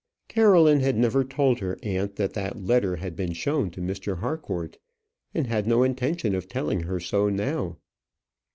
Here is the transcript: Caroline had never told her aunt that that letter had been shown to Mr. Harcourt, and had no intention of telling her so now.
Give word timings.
Caroline 0.27 0.79
had 0.79 0.97
never 0.97 1.23
told 1.23 1.59
her 1.59 1.77
aunt 1.83 2.15
that 2.15 2.33
that 2.33 2.59
letter 2.59 2.95
had 2.95 3.15
been 3.15 3.33
shown 3.33 3.69
to 3.69 3.81
Mr. 3.81 4.17
Harcourt, 4.17 4.79
and 5.35 5.45
had 5.45 5.67
no 5.67 5.83
intention 5.83 6.33
of 6.33 6.47
telling 6.47 6.79
her 6.79 6.99
so 6.99 7.29
now. 7.29 7.77